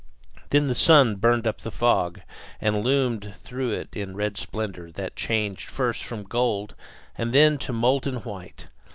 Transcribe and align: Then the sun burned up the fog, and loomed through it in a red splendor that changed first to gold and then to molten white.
Then 0.49 0.65
the 0.65 0.73
sun 0.73 1.17
burned 1.17 1.45
up 1.45 1.61
the 1.61 1.69
fog, 1.69 2.21
and 2.59 2.83
loomed 2.83 3.35
through 3.43 3.69
it 3.73 3.95
in 3.95 4.09
a 4.09 4.15
red 4.15 4.35
splendor 4.35 4.91
that 4.93 5.15
changed 5.15 5.69
first 5.69 6.03
to 6.05 6.23
gold 6.23 6.73
and 7.15 7.33
then 7.35 7.59
to 7.59 7.71
molten 7.71 8.15
white. 8.15 8.65